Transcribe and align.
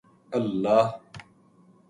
اللہ 0.37 0.81